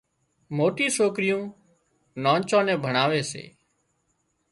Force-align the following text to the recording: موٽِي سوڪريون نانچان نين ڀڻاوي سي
موٽِي 0.57 0.87
سوڪريون 0.97 1.43
نانچان 2.23 2.63
نين 2.67 2.81
ڀڻاوي 2.83 3.21
سي 3.31 3.43